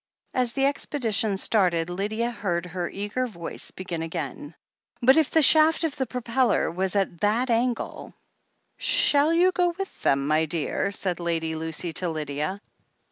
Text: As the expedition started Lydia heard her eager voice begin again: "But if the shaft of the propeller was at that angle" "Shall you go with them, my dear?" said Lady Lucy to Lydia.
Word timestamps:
As 0.33 0.53
the 0.53 0.65
expedition 0.65 1.37
started 1.37 1.87
Lydia 1.91 2.31
heard 2.31 2.65
her 2.65 2.89
eager 2.89 3.27
voice 3.27 3.69
begin 3.69 4.01
again: 4.01 4.55
"But 4.99 5.15
if 5.15 5.29
the 5.29 5.43
shaft 5.43 5.83
of 5.83 5.95
the 5.95 6.07
propeller 6.07 6.71
was 6.71 6.95
at 6.95 7.21
that 7.21 7.51
angle" 7.51 8.15
"Shall 8.93 9.31
you 9.31 9.51
go 9.51 9.75
with 9.77 10.01
them, 10.01 10.25
my 10.25 10.45
dear?" 10.45 10.91
said 10.91 11.19
Lady 11.19 11.53
Lucy 11.53 11.93
to 11.93 12.09
Lydia. 12.09 12.61